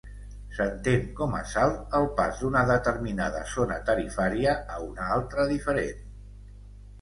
S'entén 0.59 1.03
com 1.19 1.35
a 1.39 1.41
salt 1.51 1.93
el 1.99 2.07
pas 2.19 2.39
d'una 2.43 2.63
determinada 2.71 3.43
zona 3.53 3.77
tarifària 3.91 4.57
a 4.77 4.81
una 4.87 5.07
altra 5.19 5.47
diferent. 5.55 6.03